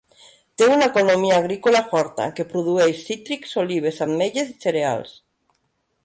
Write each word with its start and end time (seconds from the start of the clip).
Té 0.59 0.67
una 0.75 0.85
economia 0.91 1.35
agrícola 1.41 1.81
forta, 1.91 2.25
que 2.39 2.45
produeix 2.53 3.03
cítrics, 3.09 3.51
olives, 3.65 3.99
ametlles 4.07 4.49
i 4.55 4.57
cereals. 4.65 5.13